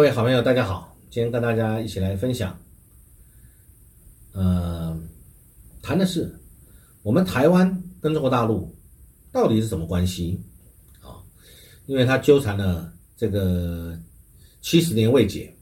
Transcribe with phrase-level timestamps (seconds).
[0.00, 2.56] 各位好朋友，大家好，今天跟大家一起来分享，
[4.30, 4.96] 呃，
[5.82, 6.32] 谈的是
[7.02, 7.68] 我们台湾
[8.00, 8.72] 跟中国大陆
[9.32, 10.40] 到底是什么关系
[11.00, 11.18] 啊？
[11.86, 13.98] 因为它纠缠了这个
[14.60, 15.52] 七十年未解，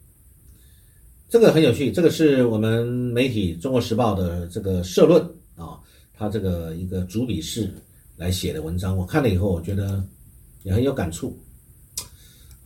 [1.30, 1.90] 这个很有趣。
[1.90, 5.24] 这个是我们媒体《中国时报》的这个社论
[5.54, 5.80] 啊，
[6.12, 7.72] 它这个一个主笔式
[8.16, 10.04] 来写的文章，我看了以后，我觉得
[10.62, 11.42] 也很有感触。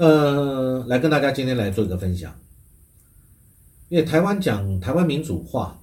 [0.01, 2.35] 呃，来跟大家今天来做一个分享，
[3.91, 5.79] 因为台湾讲台湾民主化，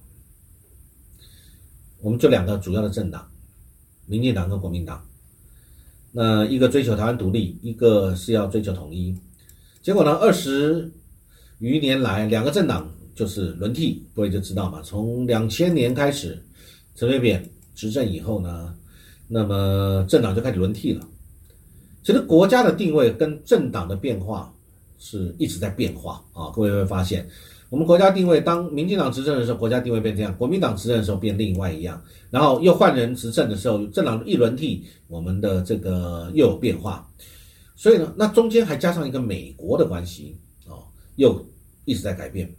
[2.00, 3.30] 我们就两个主要的政党，
[4.06, 5.06] 民进党跟国民党，
[6.10, 9.16] 那一个追求台湾独立，一个是要追求统一，
[9.82, 10.90] 结果呢，二十
[11.60, 16.42] 余年来两个政党就是轮替，各位就知道嘛，从两千年开始，
[16.96, 18.74] 陈水扁执政以后呢，
[19.28, 21.06] 那么政党就开始轮替了。
[22.08, 24.50] 其实国家的定位跟政党的变化
[24.98, 26.48] 是一直在变化啊！
[26.54, 27.28] 各位会发现，
[27.68, 32.02] 我们国家定位当民进党执政的时候，国家定位变这样；国民党执政的时候变另外一样。
[32.30, 37.06] 然后又换人执政的时候，政党一轮替，我们的这个又有变化。
[37.76, 40.34] 所以呢，那中间还加上一个美国的关系
[40.66, 40.80] 啊，
[41.16, 41.46] 又
[41.84, 42.50] 一直在改变。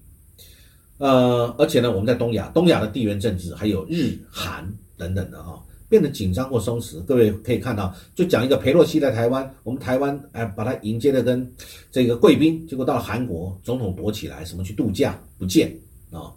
[0.99, 5.59] 呃，而且呢，我们在东亚，东亚的地缘政治还有日韩等等的哈。
[5.89, 11.51] 变得紧张或松弛，各位可以看到，就讲一个裴洛西在台湾，我们台湾哎把他迎接的跟
[11.91, 15.75] 这个贵宾，结果到了韩国，总统躲起来，什么去度假不见
[16.11, 16.29] 啊，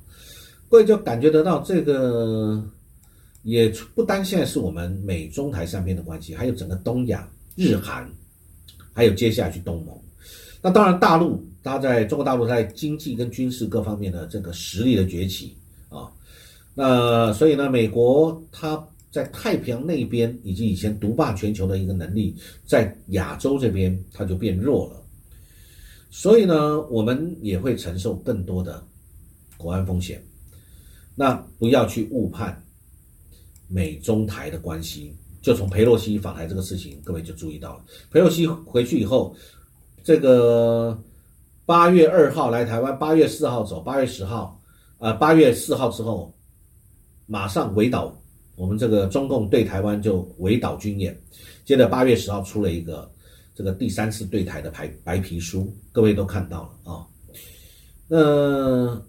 [0.71, 2.65] 各位就感觉得到这个
[3.43, 8.11] 也不单现在是我们美中台三边的关系，还有整个东亚日韩，
[8.95, 9.95] 还有接下去东盟，
[10.63, 15.55] 那当然大陆，它在中国大陆在经济跟军事各方面的这个实力的崛起
[15.91, 16.09] 啊，
[16.75, 18.83] 那所以呢，美国它。
[19.13, 25.03] 在太平洋那边以及以前独霸全球的一个能力，在亚洲这边它就变弱了，
[26.11, 28.83] 所以呢，我们也会承受更多的
[29.59, 30.25] 国安风险。
[31.15, 32.65] 那不要去误判
[33.69, 35.15] 美中台的关系。
[35.43, 39.37] 就从佩洛西访台这个事情，各位就注意到了，佩洛西回去以后，
[40.03, 40.97] 这个
[41.67, 44.59] 八月二号来台湾，八月四号走，八月十号，
[44.99, 46.33] 呃，八月四号之后，
[47.27, 48.17] 马上围岛。
[48.63, 51.21] 我们这个中共对台湾就围岛军演，
[51.65, 53.11] 接着八月十号出了一个
[53.57, 57.05] 这个第三次对台的白白皮书，各位都看到了啊。
[58.07, 59.03] 那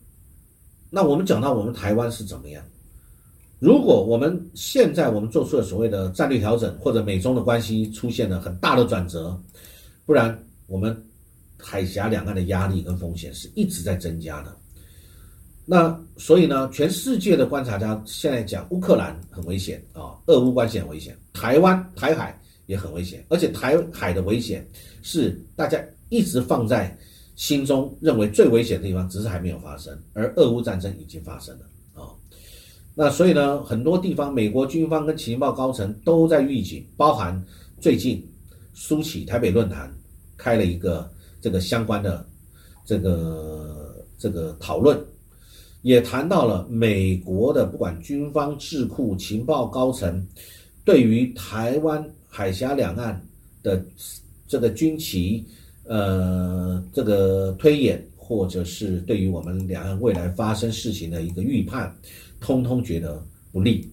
[0.90, 2.66] 那我们讲到我们台湾是怎么样？
[3.60, 9.40] 如果我们现在我们做出了所谓的战略调整，或者美中的关系出现了很大的转折，
[10.04, 10.36] 不然
[10.66, 11.00] 我们
[11.60, 14.58] 海峡两岸的压力跟风险是一直在增加的。
[15.64, 24.66] 那所以呢，全世界的观察家现在讲乌克兰很危险啊，俄乌关系很危险，台湾台海也很危险，而且台海的危险
[25.02, 26.96] 是大家一直放在
[27.36, 31.66] 心中认为最危险的地方，只是还没有发生，而俄乌战争已经发生了
[31.96, 32.14] 啊。
[32.94, 37.44] 那所以呢，很多地方美国军方跟情报高层都在预警，包含
[37.82, 38.24] 最近
[38.76, 39.92] 苏起台北论坛
[40.38, 42.24] 开了一个这个相关的
[42.86, 45.04] 这个这个讨论。
[45.84, 50.26] 也谈到了美国的不管军方、智库、情报高层，
[50.84, 53.22] 对于台湾海峡两岸
[53.62, 53.86] 的
[54.48, 55.46] 这个军旗，
[55.84, 61.94] 呃，这个推演，或者是对于我们两岸未来发生事情的一个预判，
[62.40, 63.22] 通通觉得
[63.52, 63.88] 不利。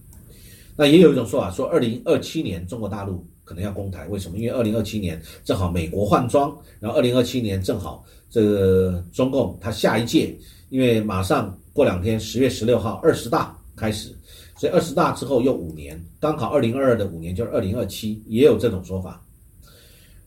[0.77, 4.37] 那也有一种说法，说二零二七年中国大陆可能要攻台，为什么？
[4.37, 10.35] 因为二零二七年正好美国换装，然后二零二七年正好这个中共他下一届，
[10.69, 11.57] 因为马上。
[11.73, 14.13] 过两天，十月十六号二十大开始，
[14.57, 19.23] 所以二十大之后又五年，刚好二零二二的五年就是二零二七，也有这种说法。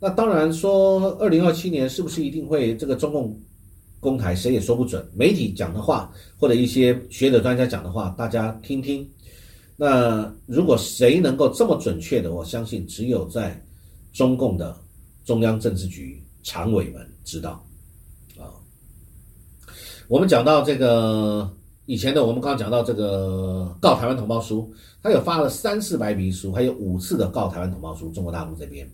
[0.00, 3.38] 那当然说二零二七年是不是一定会这个中共
[4.00, 5.06] 公台，谁也说不准。
[5.14, 9.06] 媒体讲的话或者一些学者专家讲的话，大家听听。
[9.76, 13.60] 那如果谁能够这么准确的，我相信只有在
[14.12, 14.76] 中共的
[15.24, 17.64] 中央政治局常委们知道。
[18.38, 18.54] 啊
[20.06, 21.50] 我们讲到这个
[21.86, 24.70] 以前的，我们刚刚讲到这个告台湾同胞书，
[25.02, 28.10] 他有发了三次白皮书，还有五次的告台湾同胞书。
[28.12, 28.86] 中国大陆这边，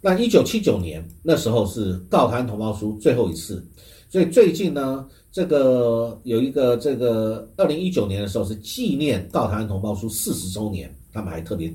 [0.00, 3.66] 那一九七九年那时候是告台湾同胞书最后一次，
[4.08, 11.72] 所以最近呢，这个有一个这个二零一九年的时候是纪念告台湾同胞书四十周年，他们还特别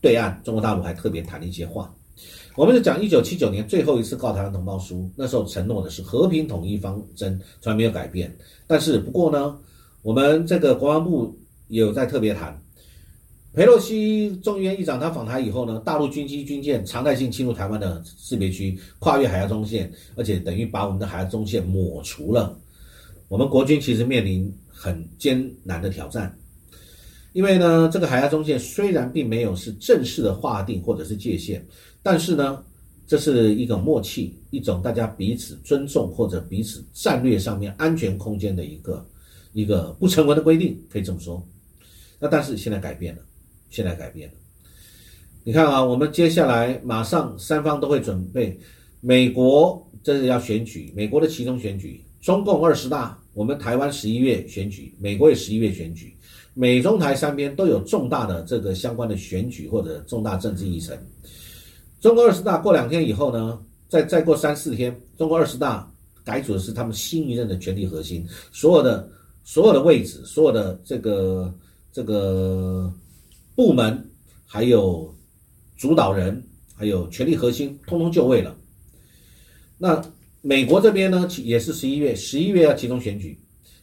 [0.00, 1.92] 对岸中国大陆还特别谈了一些话。
[2.54, 8.34] 我们是讲一九七九年最后一次告台湾同胞书，那时候承诺的是和平统一方针，从来没有改变。
[8.66, 9.58] 但是不过呢，
[10.02, 11.36] 我们这个国防部
[11.68, 12.58] 也有在特别谈，
[13.56, 22.54] 佩洛西众议院议长他访台以后呢，大陆军机军舰常态性侵入台湾的识别区，跨越海峡中线，而且等于把我们的海峡中线抹除了。
[23.28, 26.36] 我们国军其实面临很艰难的挑战，
[27.32, 31.66] 因为呢，这个海峡中线虽然并没有是正式的划定或者是界限，
[32.02, 32.62] 但是呢，
[33.06, 39.02] 这是一种默契，一种大家彼此尊重或者彼此战略上面安全空间的一个
[39.54, 41.42] 一个不成文的规定，可以这么说。
[42.18, 43.22] 那但是现在改变了，
[43.70, 44.34] 现在改变了。
[45.44, 48.58] 你看啊，我们接下来马上三方都会准备，
[49.00, 52.02] 美国这是要选举，美国的其中选举。
[52.20, 56.12] 中共二十大，我们台湾十一月选举，美国也十一月选举，
[56.54, 60.98] 美中台三边都有重大的这个相关的选举或者重大政治议程。
[62.00, 65.88] 中国二十大过两天以后呢，再再过三四天，中国二十大
[66.24, 69.08] 改组的是他们新一任的权力核心，所有的
[69.44, 71.54] 所有的位置，所有的这个
[71.92, 72.92] 这个
[73.56, 74.08] 部门，
[74.46, 75.12] 还有
[75.76, 76.40] 主导人，
[76.76, 78.56] 还有权力核心，通通就位了。
[79.78, 80.00] 那。
[80.42, 83.36] 美国这边呢，也是十一月，十一月要集中选举，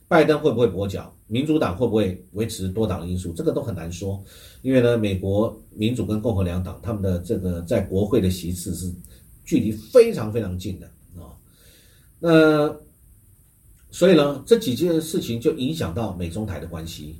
[0.07, 1.13] 拜登会不会跛脚？
[1.27, 3.33] 民主党会不会维持多党因素？
[3.33, 4.23] 这个都很难说，
[4.61, 8.89] 因为呢，美国民主跟共和两党他们的这个在国会的席次是
[9.43, 10.87] 距离非常非常近的
[11.21, 11.35] 啊。
[12.17, 12.73] 那
[13.91, 17.17] 所以呢，这几件事情就影响到美中台的关系，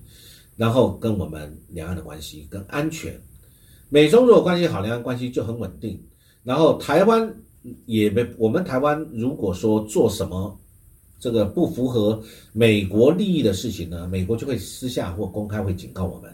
[0.56, 3.20] 然后跟我们两岸的关系跟安全。
[3.90, 6.02] 美中如果关系好，两岸关系就很稳定。
[6.44, 7.34] 然后台湾。
[7.86, 10.54] 也没，我们台湾如果说做什么
[11.18, 12.22] 这个不符合
[12.52, 16.30] 美国利益的事情呢，美国就会私下或公开会警告我们。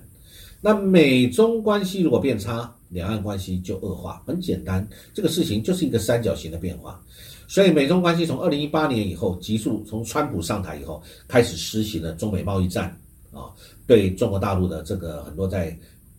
[0.60, 4.24] 那美中关系如果变差，两岸关系就恶化。
[4.25, 7.00] 很简单，这个事情就是一个三角形的变化。
[7.48, 13.00] 所以美中关系从二零一八年以后急速，从川普上台以后开始实行了中美贸易战
[13.31, 13.54] 啊，
[13.86, 15.78] 对中国大陆的这个很多在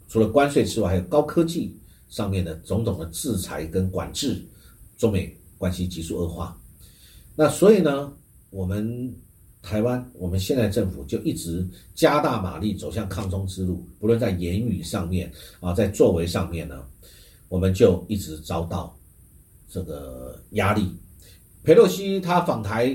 [0.08, 1.76] 除了关税之外，还有高科技
[2.08, 4.44] 上面的种种的制裁跟管制。
[5.00, 6.54] 中美关系急速恶化，
[7.34, 8.12] 那所以呢，
[8.50, 9.10] 我们
[9.62, 16.84] 台湾我们现在政府就一直加大马力走向抗中之路，不论在言语上面啊，在作为上面呢，
[17.48, 18.94] 我们就一直遭到
[19.70, 20.94] 这个压力。
[21.64, 22.94] 佩洛西他访台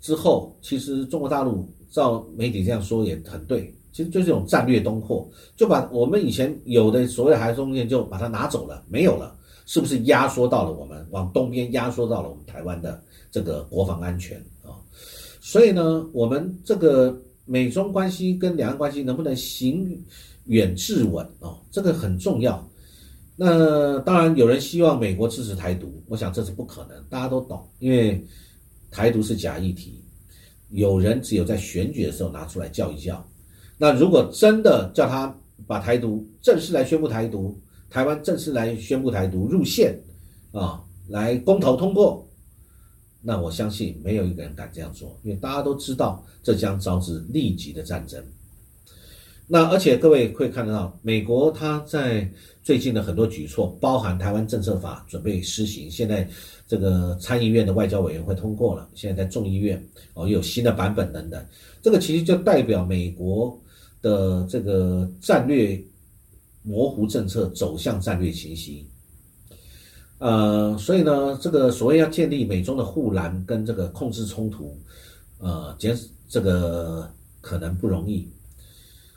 [0.00, 9.36] 之后，其实中国大陆照媒体这样说也很对，其实就是这种战略东扩，就把我们以前有的所谓的海中线就把它拿走了，没有了。
[9.66, 14.76] 是不是压缩到了我们往东边压缩到了我们台湾的这个国防安全啊？
[15.40, 19.98] 所以呢，我们这个美中关系跟两岸关系能不能行
[20.44, 21.56] 远致稳啊？
[21.70, 22.62] 这个很重要。
[23.36, 28.22] 那当然有人希望美国支持台独，我想这是不可能，大家都懂，因为
[28.90, 29.98] 台独是假议题，
[30.74, 33.24] 有人只有在选举的时候拿出来叫一叫。
[33.78, 35.32] 那如果真的叫他
[35.66, 37.56] 把台独正式来宣布台独，
[37.88, 39.96] 台湾正式来宣布台独入宪，
[40.52, 42.28] 啊，来公投通过，
[43.22, 48.22] 那我相信没有一个人敢这样做，因为大家都知道这将招致立即的战争。
[49.46, 52.28] 那而且各位会看得到，美国他在
[52.64, 56.28] 最近的很多举措，包含台湾政策法准备施行，现在
[56.66, 59.80] 这个参议院的外交委员会通过了，现在在众议院
[60.14, 61.46] 哦有新的版本等等，
[61.80, 63.56] 这个其实就代表美国
[64.02, 65.80] 的这个战略。
[66.66, 68.86] 模糊政策走向战略清晰，
[70.16, 74.74] 呃，所以呢，这个所谓要建立美中的护栏跟这个控制冲突，
[75.40, 75.94] 呃，减
[76.26, 77.06] 这个
[77.42, 78.26] 可能不容易，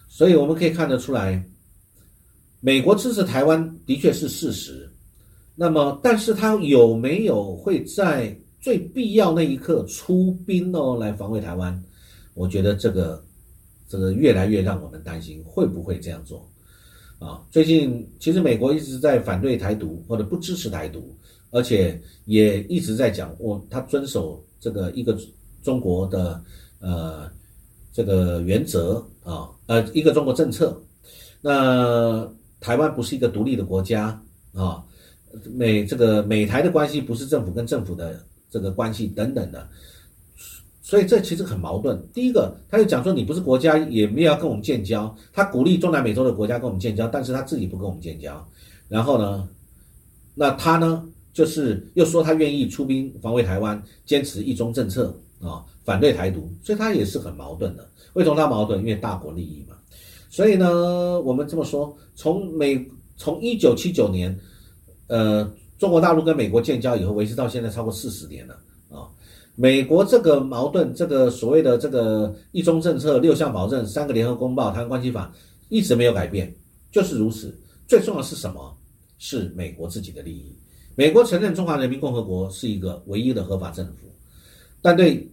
[0.09, 1.41] 所以我们可以看得出来，
[2.59, 4.89] 美国支持台湾的确是事实，
[5.55, 11.83] 那么，但是他有没有会在最必要那一刻出兵哦来防卫台湾？
[12.33, 13.23] 我觉得这个
[13.87, 16.47] 这个越来越让我们担心，会不会这样做？
[17.19, 21.15] 啊，最近其实美国一直在反对台独或者不支持台独，
[21.51, 25.17] 而且也一直在讲，我他遵守这个一个
[25.63, 26.43] 中国的
[26.79, 27.29] 呃
[27.93, 30.79] 这个原则啊，呃一个中国政策。
[31.41, 32.27] 那
[32.67, 34.21] 台湾不是一个独立的国家
[34.53, 34.83] 啊，
[35.53, 39.65] 美这个美台的关系不是政府跟政府的这个关系等等的。
[40.81, 41.97] 所以这其实很矛盾。
[42.13, 45.15] 第一个，他就讲说你不是国家，也没有要跟我们建交。
[45.31, 48.45] 他鼓励中南美洲的国家跟我们建交，但是他自己不跟我们建交。
[48.89, 49.47] 然后呢，
[50.35, 56.51] 那他呢，就是又说他愿意出兵防卫台湾，坚持一中政策啊，反对台独。
[56.61, 57.87] 所以他也是很矛盾的。
[58.11, 58.81] 为什么他矛盾？
[58.81, 59.75] 因为大国利益嘛。
[60.37, 62.79] 所以呢，我们这么说，从美
[63.15, 64.39] 从一九七九年，
[65.07, 68.53] 呃，中国大陆跟美国建交以后，维持到现在超过四十年了
[68.91, 69.09] 啊。
[69.55, 75.33] 美国这个矛盾，这个所谓的这个一中政策、六项保证、三个联合公报、台湾关系法，
[75.69, 76.53] 一直没有改变
[76.91, 77.57] 就是如此。
[77.87, 78.77] 最重要是什么？
[79.17, 80.55] 是美国自己的利益。
[80.93, 84.07] 美国承认中华人民共和国是一个唯一的合法政府，
[84.83, 85.27] 但对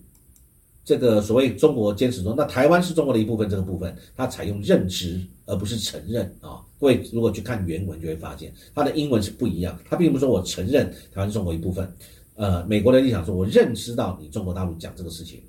[0.84, 6.60] 这个所谓中国坚持说，那台湾是中国的一部分，这个部分它采用认知而不是承认啊。
[6.78, 9.78] 各位如果去看原文，就会发现它的英文是不一样。
[9.88, 11.90] 它并不是说我承认台湾是中国一部分，
[12.36, 15.40] 呃，美国的立场说我认知到你中国大陆讲这个事情。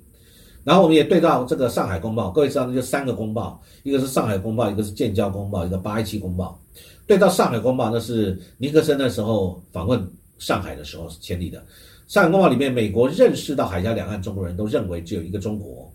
[0.64, 6.60] 然后我们也对照这个《上海公报》，各位知道那就三个公报，一个是《上海公报》，一个是《建交公报》，一个《八一七公报》。
[7.06, 10.04] 对照《上海公报》，那是尼克森那时候访问
[10.38, 11.60] 上海的时候签立的。
[12.06, 15.92] 《上海公报》里面，美国认识到海峡两岸中国人都认为只有一个中国，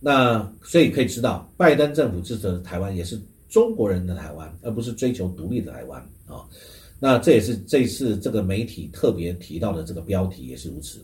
[0.00, 6.44] 那所以可以知道，拜登政府支持台湾也是中国人的台湾，而不是追求独立的台湾啊。
[7.00, 10.98] 那这也是这次这个媒体特别提到的这个标题也是如此，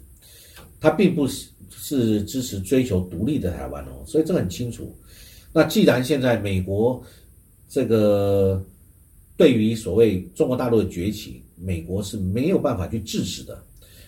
[0.81, 1.49] 他并不是。
[1.77, 4.97] 是支持追求独立的台湾哦，所以这个很清楚。
[5.53, 7.03] 那既然现在美国
[7.69, 8.65] 这个
[9.37, 13.63] 对于所谓中国大陆的崛起，美国是没有办法去制止的，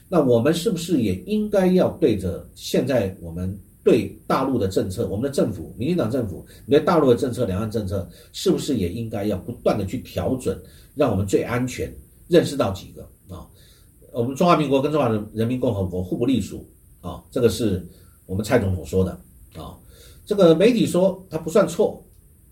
[0.09, 10.57] 那我们是不是也应该要对着现在我们对大陆的政策，我们的政府，民进党政府你对大陆的政策，两岸政策，是不是也应该要不断的去调整，
[10.95, 11.93] 让我们最安全？
[12.29, 13.47] 认识到几个啊？
[14.13, 16.67] 我们中华民国跟中华人民共和国互不隶属。
[17.01, 17.87] 啊，这个是
[18.27, 19.13] 我们蔡总统说的
[19.55, 19.79] 啊。
[20.25, 22.05] 这个媒体说他不算错，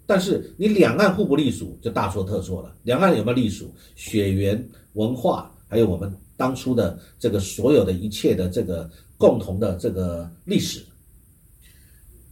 [0.06, 2.72] 但是你两岸互不隶属就大错特错了。
[2.84, 3.74] 两岸有没有隶属？
[3.96, 10.84] 血缘、文化，还有我们当初的这个所有的一切的这个共同的这个历史。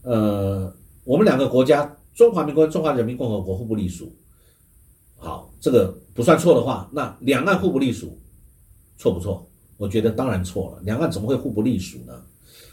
[0.01, 4.13] 呃，我们两个国家，中华民国、中华人民共和国互不隶属。
[5.15, 8.17] 好，这个不算错的话，那两岸互不隶属，
[8.97, 9.49] 错不错？
[9.77, 12.21] 我觉得当然错了，两岸怎么会互不隶属呢？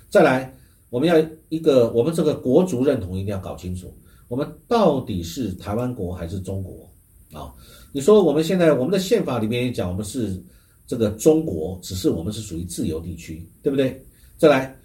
[0.08, 0.52] 再来，
[0.90, 1.14] 我们要
[1.48, 3.96] 一个，我们这个国族认同一定要搞清楚，
[4.26, 6.90] 我们到底是台湾国还是中国
[7.32, 7.54] 啊？
[7.92, 10.40] 你说我们现在我们的宪法里面也讲我们是
[10.90, 14.04] 这个中国，只是我们是属于自由地区，对不对？
[14.36, 14.76] 再来，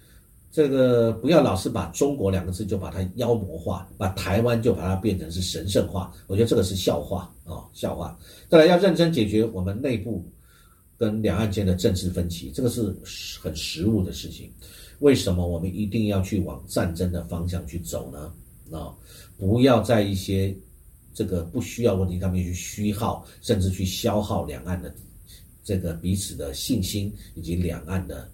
[0.52, 8.16] 这个不要老是把中国两个字就把它妖魔化，把台湾就把它变成是神圣化，我觉得这个是笑话啊，笑话。
[8.48, 10.24] 再来，要认真解决我们内部。
[10.98, 12.96] 跟两岸间的政治分歧，这个是
[13.38, 14.50] 很实务的事情。
[15.00, 18.32] 为什么我们一定要去往战争的方向去走呢？
[18.74, 18.94] 啊，
[19.36, 20.56] 不要在一些
[21.12, 24.88] 这个不需要问题上面去虚耗，甚至去消耗两岸的
[25.66, 28.30] 这个彼此的信心以及两岸的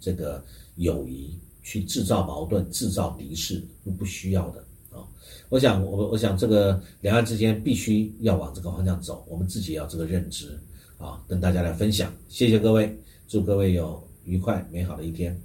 [0.00, 0.40] 这个
[0.76, 5.02] 友谊，去制造矛盾、制造敌视，是不需要的啊。
[5.48, 10.56] 我想，我我想这个两岸之间必须要往这个方向走，我们自己要这个认知。
[10.98, 12.96] 啊，跟大家来分享，谢谢各位，
[13.28, 15.40] 祝各位有愉快美好的一天。